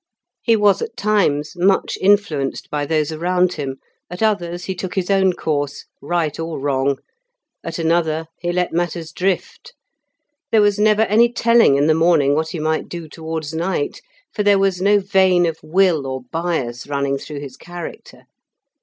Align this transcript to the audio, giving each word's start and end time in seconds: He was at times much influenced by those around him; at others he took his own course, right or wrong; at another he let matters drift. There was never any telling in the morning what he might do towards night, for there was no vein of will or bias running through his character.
He 0.41 0.55
was 0.55 0.81
at 0.81 0.97
times 0.97 1.53
much 1.55 1.95
influenced 2.01 2.71
by 2.71 2.87
those 2.87 3.11
around 3.11 3.53
him; 3.53 3.77
at 4.09 4.23
others 4.23 4.63
he 4.63 4.73
took 4.73 4.95
his 4.95 5.11
own 5.11 5.31
course, 5.33 5.85
right 6.01 6.39
or 6.39 6.59
wrong; 6.59 6.97
at 7.63 7.77
another 7.77 8.25
he 8.39 8.51
let 8.51 8.73
matters 8.73 9.11
drift. 9.11 9.75
There 10.51 10.59
was 10.63 10.79
never 10.79 11.03
any 11.03 11.31
telling 11.31 11.75
in 11.75 11.85
the 11.85 11.93
morning 11.93 12.33
what 12.33 12.49
he 12.49 12.57
might 12.59 12.89
do 12.89 13.07
towards 13.07 13.53
night, 13.53 14.01
for 14.33 14.41
there 14.41 14.57
was 14.57 14.81
no 14.81 14.97
vein 14.97 15.45
of 15.45 15.59
will 15.61 16.07
or 16.07 16.23
bias 16.31 16.87
running 16.87 17.19
through 17.19 17.41
his 17.41 17.55
character. 17.55 18.23